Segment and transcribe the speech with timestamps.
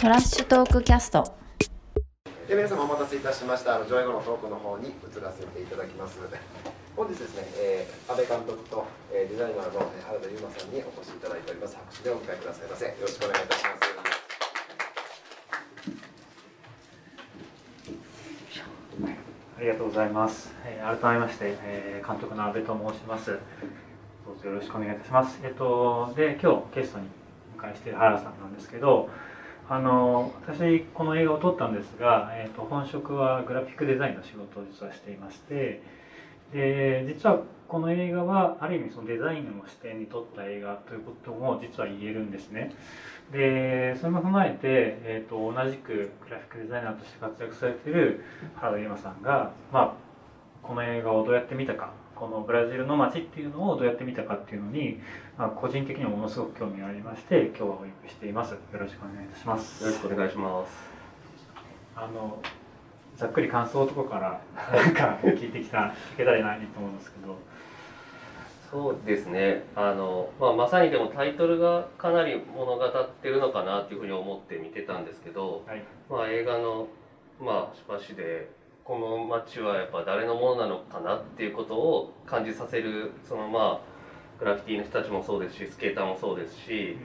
[0.00, 1.36] トラッシュトークキャスト
[2.48, 6.18] で皆様お待たせいたしましたあの上映後のトークの方に移らせていただきます
[6.96, 13.90] 本日ですね、えー、安倍監督と、えー、デザイナーのえー原田悠馬さんにお越しいただいております拍手でお迎えくださいませよろしくお願いいたします
[19.58, 20.50] ありがとうございます。
[20.64, 23.32] えー改めまして、えー監督の阿部と申します。
[24.24, 25.38] どうぞよろしくお願いいたします。
[25.44, 27.06] えっとで今日ゲストに
[27.58, 29.10] お迎えしている原さんなんですけど、
[29.70, 35.80] あの私この映画を撮ったんですが、えっと本職はグラフィックデザインの仕事を実はしていまして、
[36.52, 42.74] で実はこの映画はある意味そのデザインを視点に撮った映画ということも実は言えるんですね。
[43.30, 48.24] でそれも踏まえて、えー、と同じくグラフィックデザイナーとして活躍されている
[48.56, 49.94] 原田悠馬さんが、まあ、
[50.64, 55.00] この映画をどうやって見たかこのブラジルの街っていうのをどうやって見たかっていうのに、
[55.38, 60.72] まあ、個人的にはものすごく興味がありまして今日はお呼びしていますよろしくお願いいたしますよろしくお願いします。
[61.96, 62.38] あの
[63.16, 64.40] ざっくり感想とかから
[64.76, 67.38] なんか聞いてきた聞けたらいいなと思うんですけど
[68.70, 69.64] そうですね。
[69.74, 76.86] あのまあまさにでもタイトルがかなり物語ってるのかなっていうふうに思って見てたんですけど、はいまあ映画の
[77.40, 78.48] まあしばしで
[78.90, 86.96] この街はやっぱ誰のものなのかなっていうことを感じさせるそのまあグラフィティの人たちもそうですしスケーターもそうですし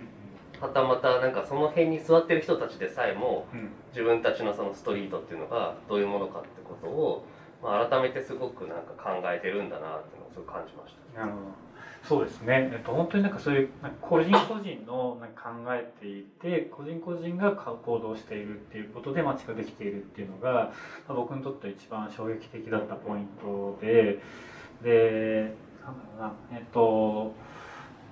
[0.59, 3.69] はたまたなんかその辺に座ってる人たちでさえもうん。
[3.91, 7.23] 自分たちのそのストリートっていうのがどういうものかってことを、
[7.61, 11.20] まあ、改めてすごくなんか考えてるんだなっていうのをすごく感じました。
[11.20, 11.66] なるほど。
[12.08, 20.72] そうですね、えっと、本当になんかそういうなんか個人個人のなんか考えていて個人個人が行動しているっていうことで街ができているっていうのが、ま
[21.09, 24.19] あ、僕にとっては一番衝撃的だったポイントで
[24.84, 26.34] でなんだろうな。
[26.52, 27.34] えっと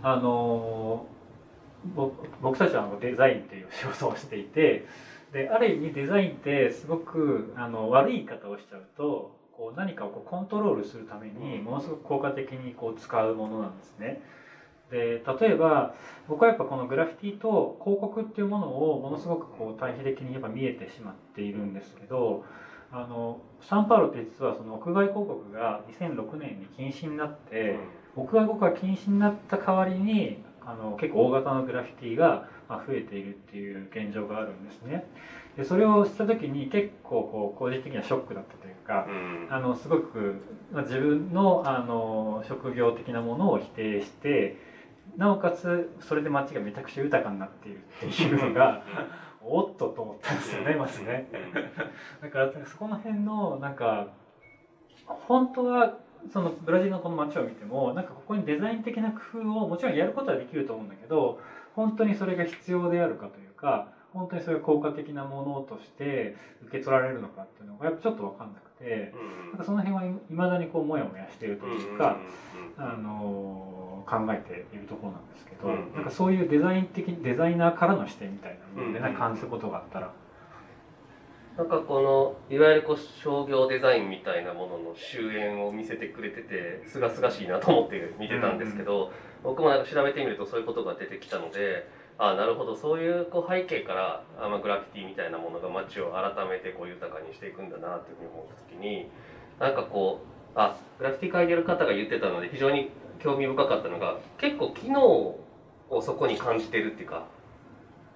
[0.02, 1.06] あの
[1.96, 4.86] 僕僕たちはあのデザインっていう仕事をしていて
[5.34, 14.22] である意味デザインってすごくあの悪い言い方をしちゃうとこう何かをこうコントロールするためにものすごく効果的にこう使うものなんですね。
[14.92, 15.96] で例えば
[16.28, 22.44] 僕はやっぱこのグラフィティと広告っていうものをものすごくこう対比的にやっぱ見えてしまっているんですけど
[22.92, 27.80] あのサンパウロって実はその屋外広告が2006年に禁止になって、
[28.16, 35.06] 屋外広告が禁止になった代わりにあの結構大型のグラフィティがまあ増えているっていう現状があるんですね。
[35.58, 40.42] でそれをした時に結構こう個人的にはショックだったというか、うんあのすごく
[40.72, 44.58] まあ自分のあの職業的なものを否定して
[45.18, 48.84] なおかつそれで街がめちゃくちゃ豊かになっているっていうのが
[49.46, 51.28] おっとと思ったんですよねまずね。
[52.22, 54.08] だからそこの辺のなんか
[55.06, 55.98] 本当は
[56.32, 61.40] そのブラジルのこの街を見てもなんかここにデザイン的な工夫をもちろんやることはできると思うんだけど
[61.76, 66.36] 本当にそれが必要であるかというか本当にそれが効果的なものとして
[66.68, 69.14] 受け取られるのかっていうのがやっぱちょっと分かんなくて
[69.50, 72.18] なんかその辺はいまだにこうモヤモヤしているというか、
[72.78, 75.94] あの考えているところなんですけど、うんうん。
[75.94, 80.12] なんかそういうデザイン的デザイナーからの視点みたいなので、うんうんなんか感じることがあったら。
[81.58, 82.02] なんかこ
[82.50, 89.12] のいわゆるこう商業デザインみたいなものの終焉を見せてくれててすがすがしいなと思って見てたんですけど、
[89.44, 91.88] 僕もなんか調べてみるとそういうことが出てきたので
[92.18, 92.76] ああなるほど。
[92.76, 99.10] そういうこう背景からあまあグラフィティみたいなものが街を改めてこう豊かにしていくんだなっていうふうに思った時に
[99.60, 100.22] なんかこ
[100.56, 107.26] うあグラフィティ描いてる方が言ってたので非常に興味深かったのが結構機能をそこに感じてるっていうか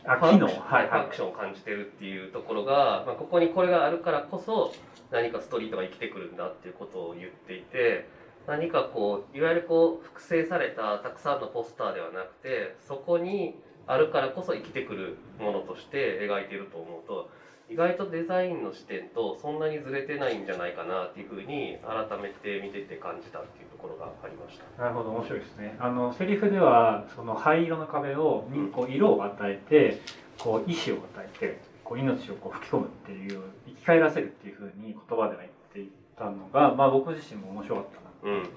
[0.05, 0.89] あファンクションはいはい。
[0.89, 4.73] ファンクションを感じてるっていうところが、まあ、ここにこれがあるからこそ
[5.11, 8.07] 何かストリートが生きてくるんだっていうことを言っていて
[8.47, 17.29] 何かこういわゆるこう複製されたたくさんのポスターではなくてそこにあるからこそ生きてくるものとして描いていると思うと
[17.69, 24.81] 意外とデザインの視点とそんなにずれてないんじゃないかなっていうふうに改めて見てて感じたっていうところがありました。
[24.81, 30.01] なるほど面白いですねあのセリフではその灰色の壁をにこう色を与えて
[30.39, 38.06] こう意志を与えてこう命をこう吹き込むっていう生き返らせるっていうふうに言葉では言っていたのが、まあ、僕自身も面白かったな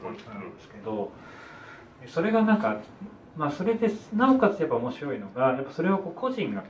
[0.02, 0.54] ポイントなん。
[0.54, 1.12] ですけど
[2.06, 2.80] それがなんか、
[3.36, 6.64] まあ、それでなおかつやっぱ面白いのがやっぱそれをこう個人が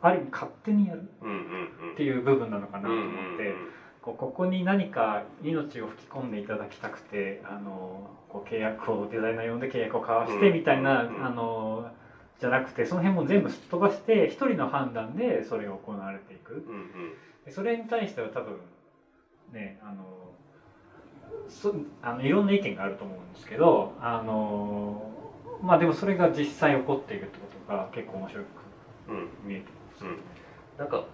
[0.00, 3.82] ある意味勝手にやるっていう部分なのかなと思って。
[4.02, 11.88] こうここに何か命を吹き込んでいただきたくてあのこう契約をデザイナー呼んで契約を交わしてみたいな、あの
[12.40, 16.66] じゃなくてその辺も全部すっ飛ばして一人の判断でそれが行われていく。
[17.50, 18.56] それに対しては多分
[19.52, 20.21] ねあの
[21.48, 25.10] そあのいろんな意見があると思うんですけどあの
[25.62, 28.46] まあでもそれが実際起こっているってことが結構面白く
[29.08, 30.04] うん見えてます。
[30.04, 30.16] よね。
[30.78, 31.04] なんか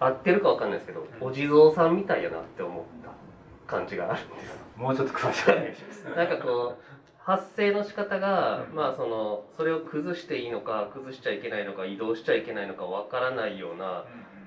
[0.00, 1.28] 合ってるかわかんないですけど、うん。
[1.28, 4.58] お地蔵さんみたいやなって思った感じがあるんです。
[4.76, 6.04] もうちょっと詳しくお願いします。
[6.16, 6.82] なんかこう
[7.18, 8.74] 発生の仕方が、うん。
[8.74, 14.04] まあそのそれを崩していいのか崩しちゃいけないのか移動しちゃいけないのかわからないような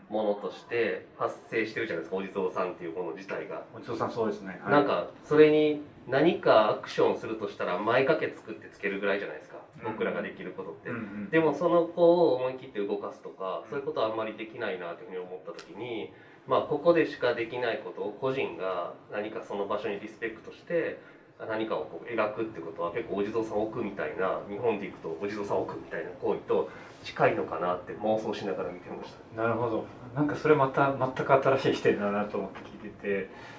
[0.10, 4.72] ものとして発生してるじゃないですかお地蔵さんっていうもの自体が、お地蔵さんそうですね、はい。
[4.72, 9.92] なんかそれに何かアクションするとしたら前掛け作ってつけるぐらいじゃないですかうん。
[9.94, 11.30] 僕らができることって、うんうん。
[11.30, 16.12] でもその子を思い切って動かすとかそういうことはあんまりできないなというふうに思った時に
[16.48, 21.00] まあここでしかできないことを個人が何かその場所にリスペクトして
[21.40, 26.70] 何かをこう描くってことは結構お地蔵さんを置くみたいな日本でいくとお地蔵さんを置くみたいな行為と
[27.06, 29.42] 近いのかなって妄想しながら見てました。
[29.42, 29.86] なるほど。
[30.16, 33.56] なんかそれまた全く新しい視点だなと思って聞いてて。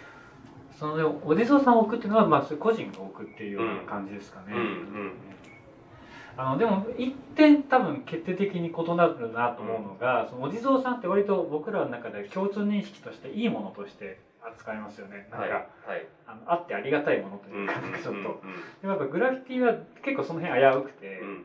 [0.79, 5.13] そのお地蔵さんを置くっていうのは、まあ、個人が置くっていうような感じですかね、うんうん
[6.39, 15.29] あのでも一点多分決定的に異なるなと思うのが、そのお地蔵さんって割と僕らの中で共通認識としていいものとして扱いますよね。
[15.31, 15.63] なんか、はいはい。
[16.27, 18.23] あのあってありがたいものとうんいうか、なんかちょっと、うん。
[18.23, 18.31] で
[18.83, 21.45] もやっぱグラフィティは結構その辺危うくて、うん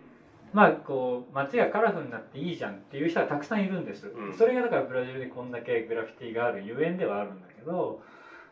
[0.54, 4.34] まあこう街がカラフルになっていいじゃんっていう人がたくさんいるんです、うん。
[4.34, 8.02] それがだからブラジルでこんだけグラフィティがあるゆえんではあるんだけど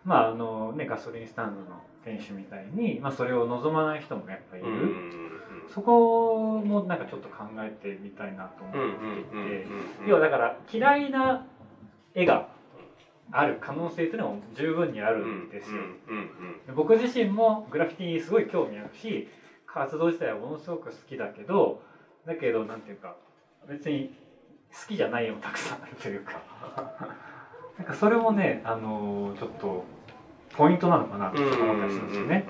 [0.06, 5.30] まああのねガソリンスタンドの店主みたいに、まあ、それを望まない人もやっぱいる、うんうん
[5.74, 9.68] そこもなんかちょっと考えてみたいなと思うんうんっていて、
[10.02, 10.08] うん。
[10.08, 11.46] 要はだから嫌いな
[12.16, 12.50] 絵が
[13.32, 16.28] ある可能性というのも十分にあるんですよ、うんうん
[16.66, 19.28] で僕自身もグラフィティにすごい興味あるし
[19.68, 21.82] 活動自体はものすごく好きだけど
[22.30, 23.16] だけどなんていうか
[23.68, 24.14] 別に
[24.72, 26.40] 好きじゃない絵もたくさんあるというか。
[27.76, 29.84] なんかそれもねあのちょっと
[30.56, 32.46] ポイントなのかなとうん思ったりするんですよね。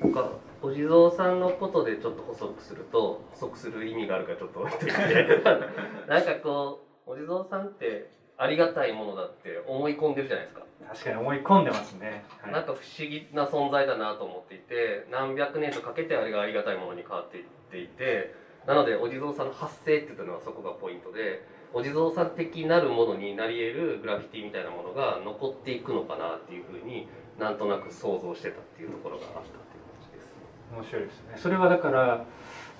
[0.00, 0.30] なんか
[0.60, 5.42] お地蔵さんのことでちょっと補足すると補足する意味があるからちょっと置いといて。
[6.08, 12.24] なんかこうお地蔵さんってありがたいものだって思い込んでるじゃないですか、確かに思い込んでますね。
[12.42, 12.52] はい。
[12.52, 27.06] なんか不思議な存在だなと思っていて何百年とかけてあれがありがたいものに変わっていっていてなのでお地蔵さんの発生っていうのはそこがポイントでお地蔵さん的なるものになり得るグラフィティみたいなものが残っていくのかなっていうふうに
[27.38, 30.28] なんとなく想像してたっていうところがあったっていう感じです。
[30.74, 31.34] 面白いですね。
[31.36, 32.24] それはだから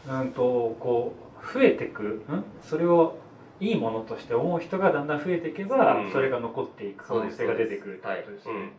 [0.09, 2.45] うんとこう増えてくん？
[2.63, 3.19] それを
[3.61, 6.13] いいものとして思う人がだんだん増えていけば、うん。
[6.13, 8.55] それが残っていく可能性が出てくるってはいことですね。
[8.55, 8.71] うんうん、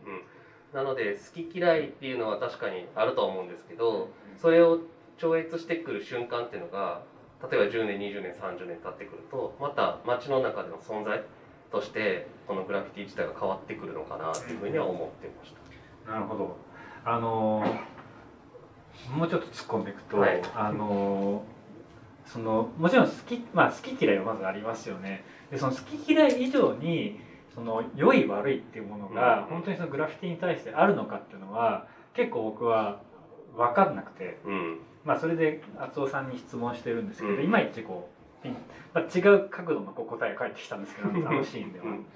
[0.74, 4.80] なので好き嫌いっていうのは確かにあるとは思うんですけどそれを
[5.18, 7.02] 超越してくる瞬間っていうのが
[7.50, 11.22] 例えば10年20年30年経ってくるとまた街の中での存在
[11.70, 15.52] としてこのグラフィティ自体が変わってくるのかなっていうふうには思ってまし
[16.06, 16.12] た。
[16.12, 16.56] なるほど。
[17.04, 17.78] あのー
[19.16, 25.24] もうちょっと突っ込んでいくと、はいあのーそのもちろん好きまあ好き嫌いはまずありますよね。
[25.50, 27.18] でその好き嫌い以上に
[27.54, 33.00] その良い悪いっていうものがうん本当にそのグラフィティに対してあるのかっていうのは結構僕は
[33.56, 34.38] 分かんなくて。
[34.44, 37.44] うんまあそれで厚尾さんに質問してるんですけど、うん。
[37.44, 38.10] いまいちこ
[38.44, 38.48] う
[38.94, 42.06] まあ、違う角度のこう答えが返ってきたんですけどあのシーンでは、うん。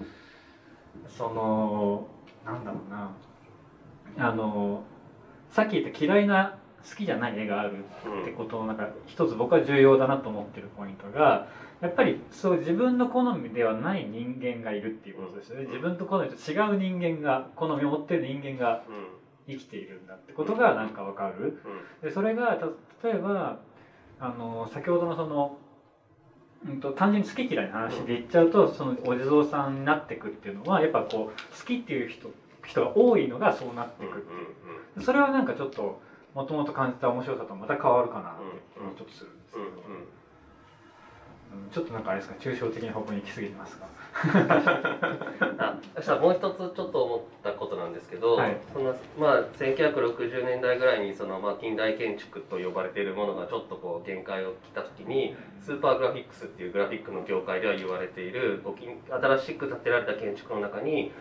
[1.07, 2.07] その
[2.45, 3.11] なんだろうな。
[4.17, 4.83] あの
[5.49, 7.83] さっき言った嫌いな好きじゃない絵がある
[8.21, 11.47] ってことの中一つ僕は重要だなと思ってるポイントが
[11.81, 15.65] やっぱりそう自分の好みではない人間がいるっていうことですよね。
[15.65, 19.07] 自分と好みと違う人間が好みを持ってる人間がうん
[19.47, 21.59] 生きているんだってことがなんかわかる。
[22.01, 22.67] でそれがた
[23.07, 23.59] 例えば
[24.19, 25.57] あの先ほどのその、
[26.65, 32.29] うん、と単純に好き嫌いの話で言っちゃうとそのお地蔵さんになっていくっていうのはやっぱこう好きっていう人
[32.65, 35.01] 人が多いのがそうなってくっていう。
[35.03, 36.01] それはなんかちょっと
[36.33, 39.65] もともと感じた面白さとまた変わるかなってちょっとするんですけど、
[41.71, 43.87] ちょっとなんかあれですか抽象的な方向に行き過ぎてますか？
[45.57, 48.57] あそしたらもう一つちょっと思ったことなんですけど、はい。
[48.71, 61.11] そのまあ、1960年代ぐらいにその、まあ、近代建築と呼ばれているものがちょっとこう限界を来た時にスーパーグラフィックスっていうグラフィックの業界では言われているこう近新しく建てられた建築の中に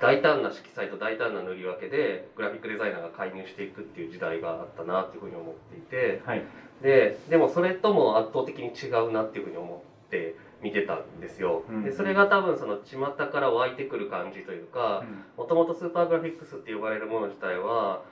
[0.00, 6.42] 大胆な色彩と大胆な塗り分けでグラフィックデザイナーが介入していくっていう時代があったなっていうふうに思っていてはい。
[6.82, 11.64] ででもそれとも圧倒的に違うなっていうふうに思って見てたんですよ。
[11.68, 15.04] うんでそれが多分その巷から湧いてくる感じというか
[15.36, 18.02] もともとスーパーグラフィックスって呼ばれるもの自体は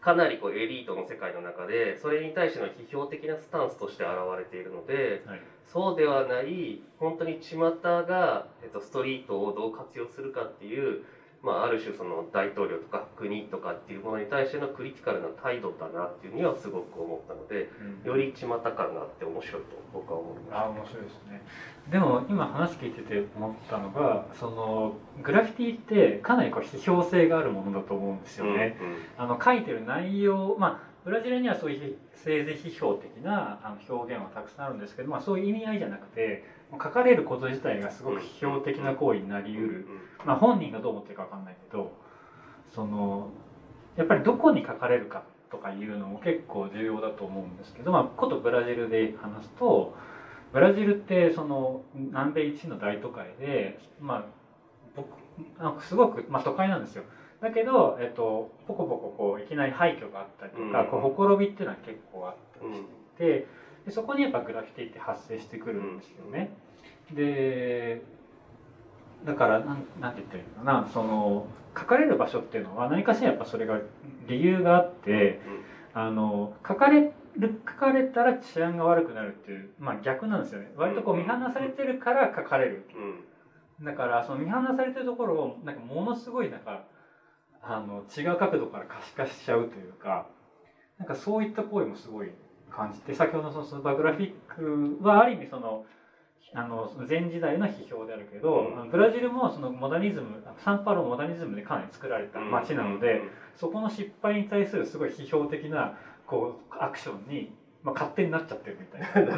[0.00, 5.40] かなりこうエリートの世界の中でそれに対しての批評的なスタンスとして現れているのではい。
[5.64, 11.02] そうではない本当に巷が、えっと、ストリートをどう活用するかっていう
[11.42, 17.70] まあ、ある種その大統領とか国とかっていうものに対してのクリティカルな態度だなっていうにはすごく思ったので
[18.04, 21.42] より巷感があって面白いと僕は思いましたあ面白いですね。
[21.90, 28.76] でも今話聞いてて思ったのがそのグラフィティってかなりこう批評性があるものだと思うんですよね、
[29.16, 39.86] あの書いてる内容まあブラジルにはそういう政治批評的なあの表現はたくさんあるんですけど、まあ、そういう意味合いじゃなくて書かれること自体がすごく批評的な行為になりうる、
[40.24, 41.92] まあ、本人がどう思ってるか分かんないけど
[42.74, 43.30] その
[43.96, 49.94] やっぱりどこに書かれるかとかいうのも結構重要だと思うんですけど、まあ、ことブラジルで話すと
[50.52, 54.24] ブラジルってその南米一の大都会で、まあ、
[54.96, 55.08] 僕
[55.58, 57.04] なんかすごく、まあ、都会なんですよ。
[57.40, 63.46] だけど、えっと、ポコポコこういきなり廃墟があったりとか、うんこうほころびっていうのは結構あったりしていて、
[63.84, 66.50] でそこにやっぱグラフィティって発生してくるんですよね。
[67.12, 68.02] で
[69.24, 70.88] だからなんなんて言ったらいいのかな。
[70.92, 71.46] その
[71.76, 73.78] 書かれる場所っていうのは何かしらやっぱそれが
[74.26, 75.40] 理由があって
[75.94, 80.72] あの書かれる書かれたら治安が悪くなるっていう、まあ、逆なんですよね。
[80.76, 82.86] 割とこう見放されてるから書かれる。
[83.82, 86.84] だからその見放されてるところをなんかものすごいなんか
[87.62, 90.26] あの違う角度から可視化しちゃうというか
[90.98, 92.30] なんかそういった行為もすごい
[92.70, 95.84] 感じて先ほどのそのスーパーグラフィックはある意味その
[96.52, 98.90] あの前時代の批評であるけど、うん。
[98.90, 103.22] ブラジルもそのモダニズムサンパウロもモダニズムでかなり作られた街なので、
[103.54, 105.94] そこの失敗に対するすごい批評的な
[106.26, 107.52] こうアクションに、
[107.84, 109.30] まあ、勝手になっちゃってるみたいな。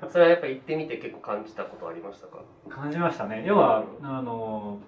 [0.08, 2.38] それはやっぱり行ってみて結構感じたことありましたか？
[2.70, 3.44] 感じましたね。
[3.46, 4.78] 要はあの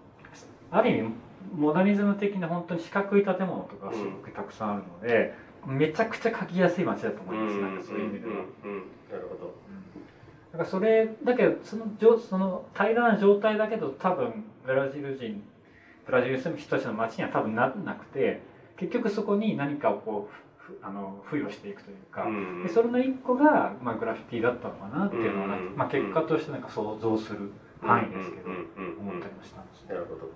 [0.71, 1.15] ある意味
[1.53, 5.35] モダニズム的な本当に四角い建物とかすごくたくさんあるので、
[5.67, 8.33] めちゃくちゃ書きやすい街だと思います、なんかそういう意味では。
[8.33, 8.71] うん。
[8.71, 8.77] うん。
[8.77, 8.83] うん。
[9.11, 9.55] なるほど。
[10.53, 15.43] だからそれだけどそのじょその平らな状態だけど多分ブラジル人
[16.07, 18.41] ブラジルに住む人たちの街には多分ならなくて
[18.77, 22.63] 結局そこに何かをこうふあの付与していくというか、うん。
[22.65, 25.73] でそれの一個が、まあ、グラフィティだったのかなっていうのは、うん。
[25.77, 27.51] まあ、結果としてなんか想像する
[27.83, 29.67] 範囲ですけど、思ったりもしたん。
[29.67, 29.95] ですね。
[29.95, 30.31] なるほど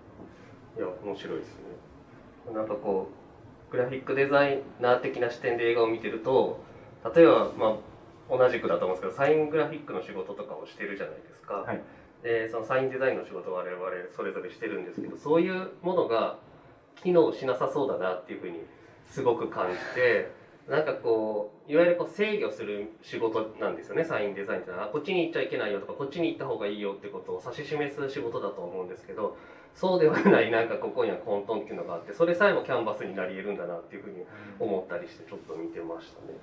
[0.77, 1.63] いや面白いですね
[2.55, 2.69] なん。
[2.69, 3.24] かこう
[3.75, 6.63] グラフィックデザイナー的な視点で映画を見てると
[7.15, 7.77] 例えばま
[8.31, 11.83] あ同じくだと思うんですけどサイングラフィックの仕事とかをしてるじゃないですか、はい。
[12.23, 13.85] でそのサインデザインの仕事を我々
[14.17, 16.39] それぞれしてるんですけどそういうものが
[16.95, 18.61] 機能しなさそうだなっていうふうに
[19.07, 20.31] すごく感じて
[20.69, 24.71] なんかこういわゆるこう制御する仕事なんですよねサインデザインって。
[24.71, 29.37] のはあこっちに行っちゃいけないよとかこっちに行った方がいいよってことを指し示す仕事だと思うんですけど
[29.75, 34.25] そうではないなんかここには混沌っていうのがあってそれさえもキャンバスになり得るんだなっていうふうに
[34.61, 36.39] 思ったりしてちょっと見てましたね。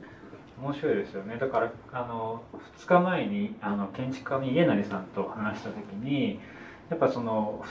[0.62, 1.38] 面白いですよね。
[1.38, 2.44] だからあの
[2.78, 6.40] 2日前にあの建築家の家成さんと話した時に
[6.90, 7.64] やっぱその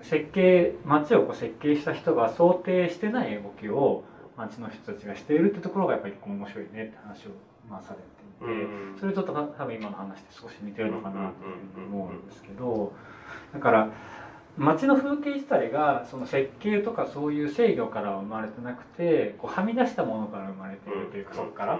[0.00, 4.04] 設計街をこう設計した人が想定してない動きを
[4.36, 7.30] 街の人たちがしているってところがやっぱり面白いねって話を、
[7.68, 8.96] まあ、されていて、うん。
[8.98, 12.92] それと多分今の話って少し似てるのかなっていうふうに思うんですけど
[13.52, 13.90] だから
[14.56, 21.78] 街の風景自体がその設計とかそういう制御からは生まれてなくてこうはみ出したものから生まれているというかそこから。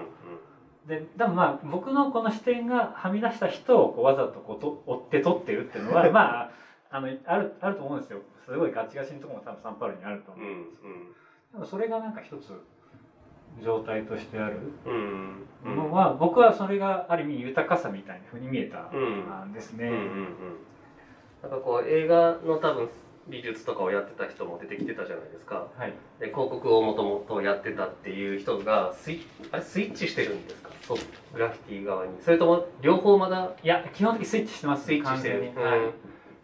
[0.85, 6.49] ででもまあ僕のこの視点がはみ出した人をこうわざとこうと追って撮ってるっていうのは まあ
[6.91, 8.19] あのあるあると思うんですよ。
[8.45, 10.99] すごいガチガチのところも多分サンパウロにあると思ううんですけど、ん
[11.53, 12.61] でもそれがなんか一つ
[13.59, 15.47] 状態としてあるうん。
[15.63, 15.75] うん。
[15.75, 19.49] ものは、僕はそれがある意味豊かさみたいなふうに見えたうん。
[19.49, 19.87] んですね。
[19.87, 20.35] うんうんうん
[21.45, 22.89] なんかこう映画の多分
[23.27, 25.67] 美術とかをやってた人も出てきてたじゃないですか。
[25.77, 30.69] はい、で広告をもともとやってたっていう人がスイあれスイッチしてるんですか？
[30.81, 30.97] そう。
[31.33, 32.11] グラフィティ側に。
[32.21, 33.51] それとも両方まだ？
[33.63, 35.79] いや基本的にスイッチしてますスイッチしてる、はい。
[35.79, 35.91] うん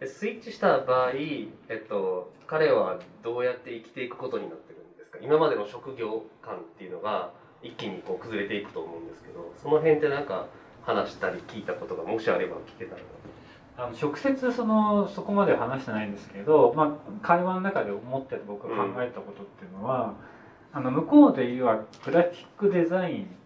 [0.00, 5.18] でスイッチした場合、えっと、彼はどうやって生きていくことになってるんですか？
[5.22, 7.30] 今までの職業観っていうのが
[7.62, 10.46] 一気にこう崩れていくと思うんですけどその辺ってなんか
[10.82, 13.06] 話したり聞いたことがもしあれば聞けたらな
[13.76, 20.14] あの直接そのそこまでは話してないんですけど、まあ、会話の中で思ってて僕が考えたことっていうのは、
[20.72, 23.36] あの向こうで言うはグラフィックデザイン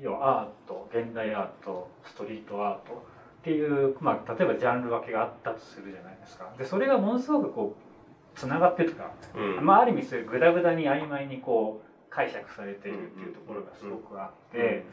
[0.00, 3.04] 要はアート現代アートストリートアート
[3.40, 6.52] っていう、まあ、例えばジャンル分けがあったとするじゃないですか。
[6.58, 9.64] でそれがものすごくこうつながってるとか、うん。
[9.64, 14.84] まあ、ある意味そういうグダグダに曖昧にこう解釈されているっていうところがすごくあって。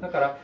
[0.00, 0.38] だから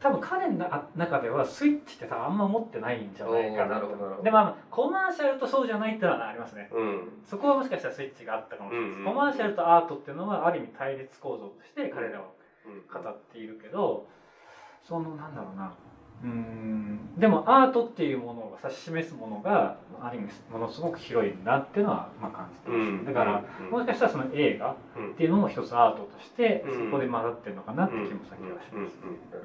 [0.00, 3.80] 多分彼の中ではスイッチって多分あんま持ってないんじゃないかな
[4.22, 6.68] でまあコマーシャルとそうじゃないってのはありますね。
[6.72, 7.20] うん。
[7.24, 8.88] そこはもしかしたらスイッチがあったかもしれない。
[8.90, 12.26] です、うんコマーシャルとアートっていうのはある意味対立構造として彼らは
[12.66, 13.02] うん。
[13.02, 14.06] 語っているけど
[14.82, 15.72] そのなんだろうな
[16.22, 16.98] うん。
[17.16, 23.04] でもアートっていうものが指し示すものがある意味ものすごく広いんだっていうのはまあ感じてます、うん。
[23.04, 23.70] だから、うん。
[23.70, 25.10] もしかしたらその映画うん。
[25.10, 26.90] っていうのも一つアートとしてうん。
[26.90, 28.80] そこで混ざってるのかなって気も先はします、うん。
[28.80, 28.86] うん。
[28.86, 29.30] うん。
[29.30, 29.42] なる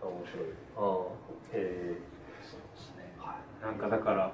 [0.00, 0.10] ほど。
[0.10, 0.46] あ面白い。
[0.76, 1.98] ああへ
[2.42, 4.32] そうですね、はい、なんかだから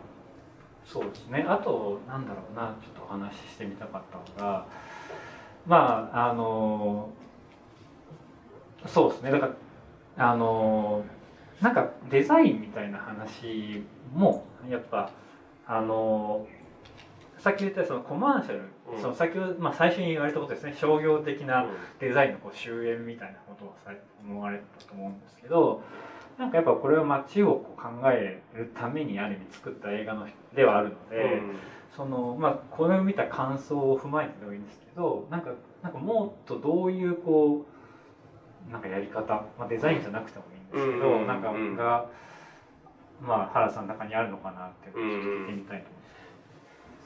[0.85, 1.45] そうですね。
[1.49, 2.75] あとなんだろうな。
[2.83, 4.67] ちょっとお話ししてみたかったのが
[5.67, 7.11] まああの
[8.87, 9.31] そうですね。
[9.31, 9.51] だか
[10.17, 11.05] らあの
[11.61, 15.11] なんかデザインみたいな話もやっぱ
[15.67, 16.47] あの
[17.39, 18.63] さっき言ったそのコマーシャル、
[18.93, 19.01] うん。
[19.01, 20.77] その先ほど、まあ、最初に言われたことですね。
[20.79, 21.67] 商業的えな
[21.99, 23.93] デザインのこう終焉みたいなことをさ
[24.27, 25.83] 思われたと思うんですけど
[26.39, 31.43] なんかやっぱこれは街をこう考えるためにある意味作った映画のではあるので、
[31.97, 35.51] そのまあこれを見た感想を踏まえてでもいいんですけどなんか
[35.83, 37.65] なんかもっとどういうこ
[38.69, 41.27] うなんかやり方、まあ、デザインじゃなくてもいいんですけど、うん。
[41.27, 41.77] なんかうん。
[41.77, 42.07] が、
[43.21, 45.91] まあ、原さんの中にあるのかなって聞いてみたいと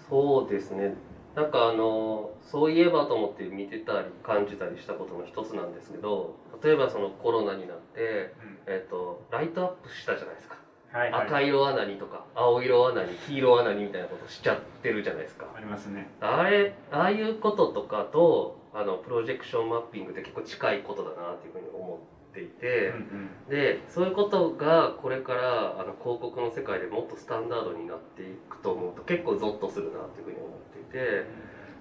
[0.08, 0.94] そうですね。
[1.34, 8.32] なんかあのそういえばと思って見てたり感じたりしたことの一つなんですけど例えばそのコロナになって、
[8.66, 10.58] えっとライトアップしたじゃないですか、
[10.92, 11.26] はいはい。
[11.26, 15.46] 赤色穴にとか青色穴に黄色穴にみたいなことしちゃってるじゃないですか。
[15.56, 16.08] ありますね。
[16.20, 21.98] あれああいうこととかとあのプロジェクションマッピングって結構近いことだなっていうふうに思
[22.34, 31.26] っていて、うんでそういうことがこれからあの広告の世界でもっとスタンダードになっていくと思うと結構ゾッとするなっていうふうに思っていて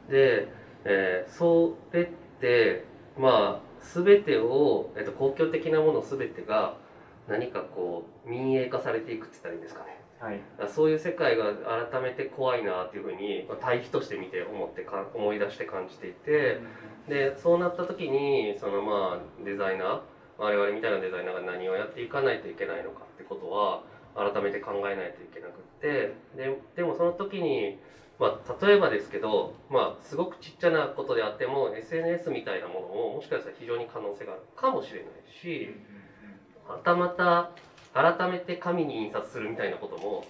[0.09, 0.47] で、
[0.85, 2.07] えーそれっ
[2.39, 2.85] て
[3.17, 6.77] まあ全てを、えっと、公共的なもの全てが
[7.27, 10.01] 何かこう民営化されていくって言ったらいいんですかね。
[10.19, 10.69] はい。
[10.69, 11.53] そういう世界が
[11.91, 16.59] 改めて怖いなっていうふうにまあ対比として見て思ってか思い出して感じていて。
[17.07, 19.99] でそうなった時にそのまあデザイナー
[20.37, 23.83] 我々みたいなデザイナーが何をやっていかないといけないのかってことは
[24.15, 27.79] 改めて考えないといけなくってででもその時に、
[28.19, 35.69] まあ、例えばですけど、まあ、すごくちっちゃなことであっても SNS みたいなものももしかしたら非常に可能性があるかもしれないし
[36.67, 37.51] はたまた
[37.93, 40.25] 改めて紙に印刷するみたいなことも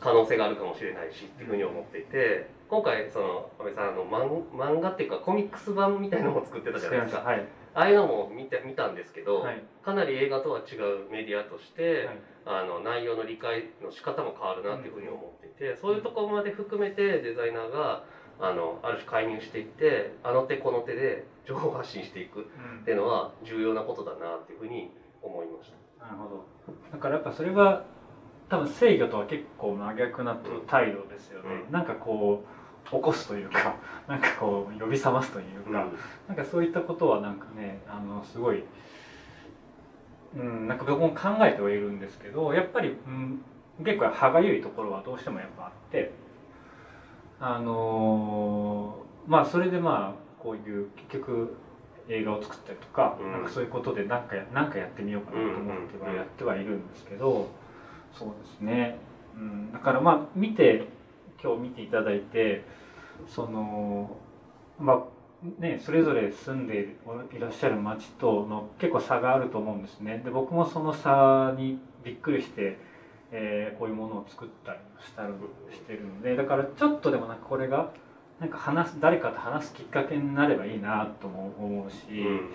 [0.00, 7.20] 可能性があるかもしれないしっていうふうに思っていて今回その安倍さんあの漫漫画っていうかコミックス版みたいなのも作ってたじゃないですか。
[7.22, 7.44] はい。
[7.74, 9.62] ああいうのも見て見たんですけど、はい。
[9.84, 12.18] かなり映画とは違うメディアとして、はい。
[12.46, 18.04] あの内容の理解の仕方も変わるなっていうふうに思っていて、そういうところまで含めてデザイナーが
[18.38, 22.44] あのある種介入していってあの手この手で情報発信していくっ
[22.84, 24.90] ていうのは重要なことだなっていうふうに
[25.22, 26.06] 思いました。
[26.06, 26.46] なるほど。
[26.92, 27.84] だからやっぱそれは
[28.50, 31.72] 多分制御とは結構真逆な態度ですよね、うん。
[31.72, 32.46] なんかこう
[32.84, 35.86] 起こすというか なんかこう呼び覚ますというか、
[36.28, 38.64] なんかそういったことはなんかねあのすごい
[40.36, 43.44] うんなんか僕も考えてはいるんですけどやっぱり、うん、
[43.84, 46.12] 結構歯がゆいところはどうしてもやっぱあって
[47.40, 51.56] あのーまあそれでまあこういう結局
[52.08, 53.32] 映画を作ったりとか,、うん。
[53.32, 57.48] なんかそういうことで何かやなんかやってみようかなと思ってはやってはいるんですけど、
[58.12, 58.98] そうですね、
[59.36, 60.86] うん、だからまあ見て
[61.44, 62.64] 今日見ていただいて
[63.28, 64.16] その
[64.80, 65.14] まあ
[65.58, 66.96] ね、それぞれ住んで
[67.36, 70.22] いらっしゃる町との結構差があると思うんですね。
[70.24, 72.78] で僕もその差にびっくりして、
[73.30, 75.32] えーこういうものを作ったりしたり
[75.70, 77.90] してるのでだからちょっとでもなんかこれが
[78.40, 82.50] なんか話す誰かと話すきっかけになればいいなとも思うし、うん。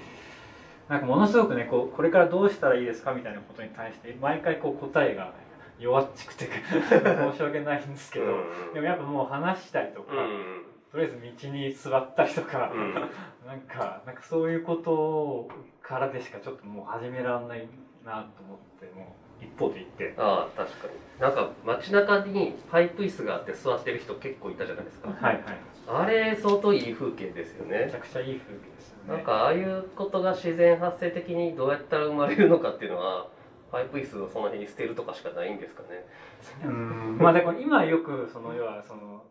[0.87, 5.33] なんかものすごくねこうこれからどうしたらいいですかみたいなことに対して毎回こう答えが
[5.79, 6.47] 弱っちくて。
[6.91, 8.29] 申し訳ないんですけど、う
[8.71, 12.93] んでもやっぱもう話したりとか、うんとりあえず道に座ったりとか、うん
[13.45, 15.47] なんかなんかそういうこと
[15.81, 17.67] からでしかちょっともう始められない
[18.05, 20.13] なと思ってもう一方で言って。
[20.17, 20.93] ああ確かに。
[21.19, 25.43] なんか街中にパイプ椅子があって座ってる人結構いたじゃないですか、はいはい。
[25.87, 27.85] あれ相当いい風景ですよね。
[27.85, 29.13] めちゃくちゃいい風景ですよね。
[29.15, 33.27] なんかああいうことが自然発生的にどうやったら生まれるのかっていうのは
[33.71, 36.05] パイプ椅子をその辺に捨てるとかしかないんですかね。
[36.65, 37.17] うん。
[37.19, 39.23] まあでも今よくその要はその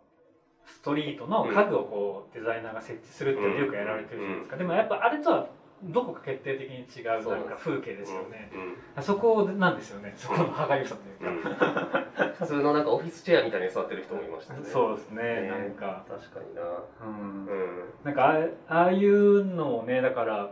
[0.65, 5.49] ストリートの家具をこうデザイナーが設置するっていうのがよくやられてるじゃないですか、でもやっぱあれとは
[5.83, 8.51] どこか決定的に違うなんか風景ですよね、
[8.97, 9.03] うん。
[9.03, 10.13] そこなんですよね。
[10.17, 12.05] そこの歯がゆさというか、
[12.39, 14.67] 普通のなんかオフィスチェアみたいに座ってる人もいましたよね。
[14.69, 15.49] そうですね、ね。
[15.49, 16.63] なんか、確かにな。
[16.63, 17.47] うん。
[17.47, 17.85] うん。
[18.05, 20.51] なんかああああいうのをねだから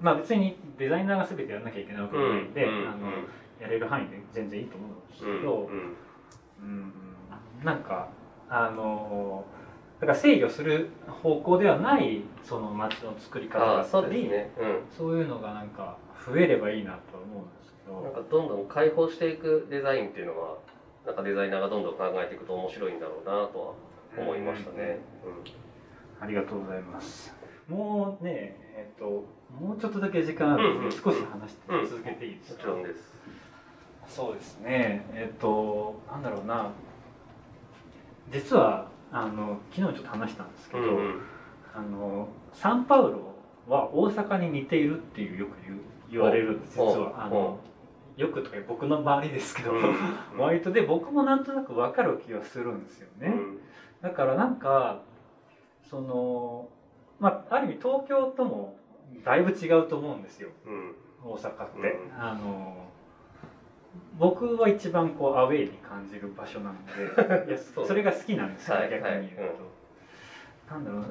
[0.00, 3.12] まあ別にデザイナーが全てやらなきゃいけないわけじゃないんで、うんあの
[3.60, 5.68] やれる範囲で全然いいと思うんですけど、
[6.62, 6.92] うん
[7.62, 8.08] なんか
[8.48, 9.44] あの
[10.00, 14.50] だから制御する方向ではないその街の作り方だったりね。
[14.58, 14.80] うん。
[14.90, 18.00] そういうのがなんか増えればいいなとは思うんですけど。
[18.00, 20.56] なんかどんどん開放していくデザインっていうのは
[21.04, 23.76] なんかデザイナーがどんどん考えていくと面白いんだろうなと
[24.16, 25.00] は思いましたね。
[26.18, 27.34] ありがとうございます。
[27.68, 29.24] もうねえっ、と
[29.58, 30.92] もうちょっとだけ時間あるので、うんうん。
[30.92, 31.86] 少し話してうん。
[31.88, 33.14] 続けていいですか、もちろんです。
[34.06, 35.04] そうですね。
[35.12, 36.70] えっ、となんだろうな。
[38.30, 41.20] 実はあの昨日ちょっと話したんですけど、うんうん。
[41.74, 43.34] あのサンパウロ
[43.68, 47.24] は大阪に似ているっていうよく言う言われるんです実おは。
[47.26, 47.58] あの
[48.16, 49.96] よくとか僕の周りですけど、うん。
[50.38, 53.34] 割とで僕もなんとなく分かる気がするんですよね、
[54.02, 55.02] だからなんか
[55.88, 56.68] その
[57.18, 58.79] まあある意味東京とも
[59.24, 60.48] だいぶ違うと思うんですよ。
[60.66, 62.22] うんうん大阪って、うん。
[62.22, 62.88] あの
[64.18, 66.76] 僕は一番こうアウェーに感じる場所なの
[67.46, 69.52] で いやそれが好きなんですよ、はい逆に言うと、はい
[70.70, 71.02] なんだろう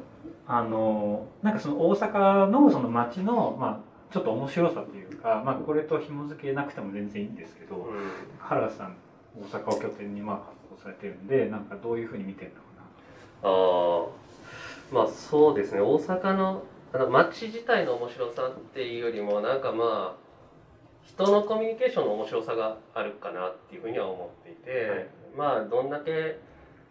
[0.47, 8.11] あのなんかその大阪のその街のまあちょっと面白さというか、まあ、これと紐付けなくても全然いいんですけど、うん。
[8.39, 8.95] 原田さん
[9.37, 10.37] 大阪を拠点にまあ
[10.69, 12.63] 活動されてるんでなんかどういうふうに見てるのか
[13.43, 15.81] ああまあそうですね。
[15.81, 20.29] 大阪のあの街自体の面白さっていうよりもなんかまあ
[21.05, 26.39] 人のコミュニケーションの面白さがあるかなっていうふうには思っていて、はいまあどんだけ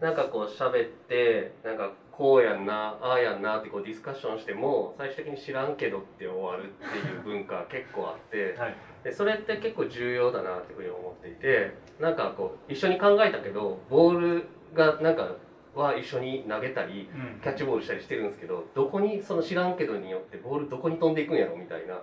[0.00, 8.64] なんかこう喋ってなんかこうやんなああやんなってこうディスカッションしても最終的に知らんけどって終わるっていう文化 結構あってな。
[8.64, 15.37] はいでそれって結構重要だなっていうふうに思っていてなんかこう一緒に考えたけどボールがなんか
[15.78, 17.40] は一緒に投げたりうん。
[17.40, 22.02] キャッチボールしたりしてるんですけどどこにその知らんけどによってボールどこに飛んでいくんやろみたいな。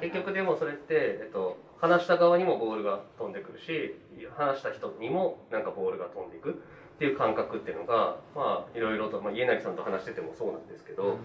[0.00, 3.94] 結局でもそれって、えっと、話した側にもボールが飛んでくるし
[4.36, 6.50] 話した人にもなんかボールが飛んでいく
[6.96, 11.18] っていう感覚っていうのがまあいろいろと、まあ、家成さんと話しててもそうなんですけど、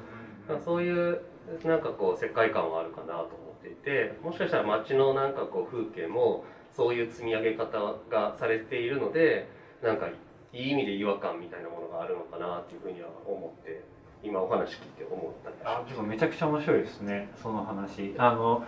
[0.63, 1.21] そういう
[1.63, 3.25] なんかこう世界観はあるかなと思
[3.59, 6.43] っていてもしかしたら街のなんかこう風景も
[6.75, 9.47] そういう積み上げ方がされているので
[9.81, 10.09] なんか
[10.53, 13.83] いい意味で違和感みたいなものがあるのかなっていうふうには思って
[14.23, 18.13] 今お話聞いて思ったあまでもめちゃくちゃ面白いですねその話。
[18.17, 18.63] あの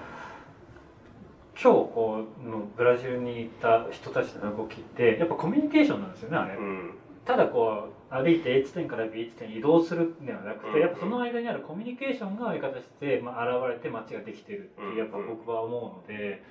[1.55, 6.93] 今日こうのブラジルに行った人たちの動きってやっぱコミュニケーションなんですよねあれ、うん。
[7.25, 10.73] ただこう歩いて A 地点から B 地点に移動するんではなくうん。
[10.73, 16.41] てやっぱその間にあるコミュニケーションが相方して、まあ、現れて街ができてるってやっぱ僕は思うので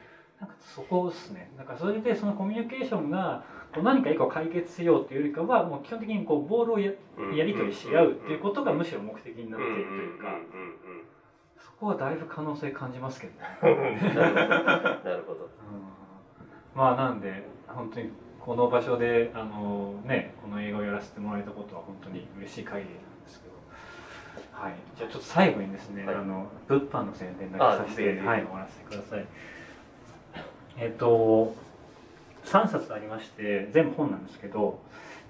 [0.42, 1.52] なんかそこですね。
[1.57, 7.37] なんかそれでそのコミュニケーションがこう何か一個解決しようっていうよりかはもう基本的にこうボールをやうん。
[7.37, 10.72] やり取りし合うっていうことがむしろ目的になっているとうんいうかうん
[11.57, 14.00] そこはだいぶ可能性感じますけどね。
[15.05, 15.48] なるほど。
[16.74, 23.55] まあなんで本当にこの場所であのねこの映画をやらせてもらえたことは本当に嬉しい限りなんですけど、
[24.50, 26.14] はい、じゃあちょっと最後にですね、はい。
[26.16, 29.26] あの物販の宣伝だけさせてはい終わらせてください。
[30.79, 31.55] えっ、と
[32.45, 34.81] 3冊ありまして全部本なんですけど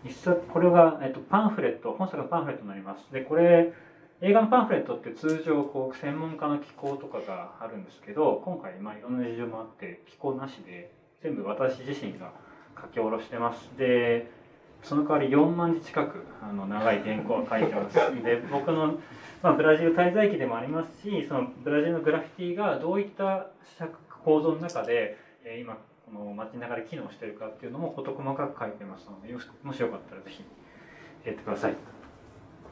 [0.04, 3.12] 一冊これが、えっとパンフレット本作のパンフレットになります。
[3.12, 3.72] でこれ
[4.20, 12.32] 映画のパンフレットって通常こう専門家の機構とかがあるんですけど今回まあいろんな事情もあって機構なしで全部私自身が
[12.80, 14.30] 書き下ろしてますで
[14.84, 18.94] その代わり4万字近くあの長い原稿を書いてますで僕の、
[19.42, 23.46] まあ、ブラジル滞在記でもありますしそのブラジルのグラフィティがどういった
[24.24, 25.18] 構造の中で、
[25.60, 25.74] 今
[26.06, 30.44] この街中で機能してるかっていうのも事細かく書いてますのでよもしよかったらぜひ
[31.24, 31.74] やってください。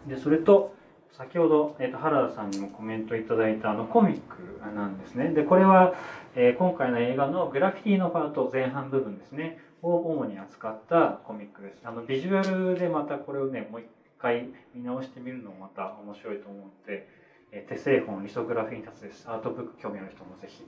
[0.06, 0.74] でそれと
[1.12, 5.30] 先ほど、えー、と原田さんにもコメントいただいたあのコミックなんですね。
[5.30, 5.94] でこれは、
[6.36, 9.58] えー今回の映画のグラフィティのパート前半部分ですね。
[9.82, 11.80] を主に扱ったコミックです。
[11.84, 13.86] あのビジュアルでまたこれをねもう一
[14.18, 17.08] 回見直してみるのもまた面白いと思うので、
[17.50, 19.28] えー手製本リソグラフィーに立つです。
[19.28, 20.64] アートブック興味ある人もぜひ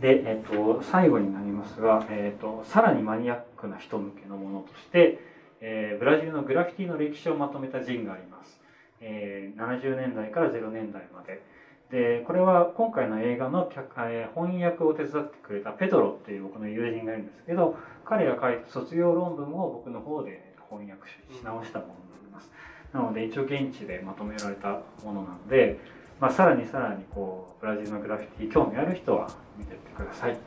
[0.00, 5.20] で、えっと最後になりますが、えっとさらにマニアックな人向けのものとして、
[5.60, 8.60] えーブラジルのグラフィティの歴史をまとめたジンがあります、
[9.00, 11.42] えー70年代から0年代まで。
[11.90, 22.50] でこれは今回の映画の脚、えー翻訳を手伝ってくれたペドロっていう僕の友人がいるんですけど彼が書いた卒業論文を僕の方で翻訳し直したものになります。
[22.92, 25.78] なので一応現地でまとめられたものなので、
[26.20, 30.38] まあ、さらにさらにこうブラジルのグラフィティ興味ある人は見てってください。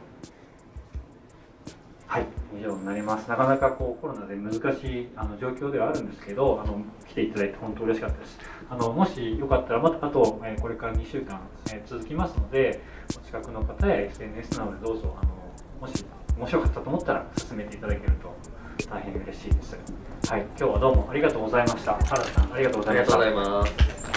[2.05, 3.27] はい以上になります。
[3.27, 8.37] なかなかこうコロナで難しいあの状況ではあるんですけどあの来ていただいて本当嬉しかったです。
[8.69, 11.39] あのもしよかったらまたあと、えーこれから2週間、
[11.71, 12.79] えー続きますので
[13.17, 15.31] お近くの方や SNS などでどうぞあの
[15.81, 16.05] もし
[16.37, 18.31] 面白かったと思ったら進めていただけると
[18.91, 19.75] 大変嬉しいです。
[20.29, 21.93] はい今日はどうもありがとうございました。
[21.93, 23.05] 原田さんありがとうございま
[23.65, 24.12] した。